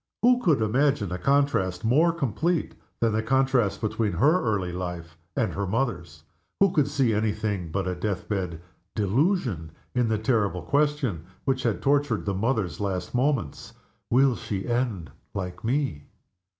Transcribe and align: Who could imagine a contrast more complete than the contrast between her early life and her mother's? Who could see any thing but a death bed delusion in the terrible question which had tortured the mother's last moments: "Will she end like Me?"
Who 0.23 0.41
could 0.41 0.63
imagine 0.63 1.11
a 1.11 1.19
contrast 1.19 1.85
more 1.85 2.11
complete 2.11 2.73
than 3.01 3.13
the 3.13 3.21
contrast 3.21 3.81
between 3.81 4.13
her 4.13 4.41
early 4.41 4.71
life 4.71 5.15
and 5.35 5.53
her 5.53 5.67
mother's? 5.67 6.23
Who 6.59 6.71
could 6.71 6.87
see 6.87 7.13
any 7.13 7.31
thing 7.33 7.69
but 7.71 7.87
a 7.87 7.93
death 7.93 8.27
bed 8.27 8.61
delusion 8.95 9.71
in 9.93 10.07
the 10.07 10.17
terrible 10.17 10.63
question 10.63 11.25
which 11.45 11.61
had 11.61 11.83
tortured 11.83 12.25
the 12.25 12.33
mother's 12.33 12.79
last 12.79 13.13
moments: 13.13 13.73
"Will 14.09 14.35
she 14.35 14.67
end 14.67 15.11
like 15.35 15.63
Me?" 15.63 16.05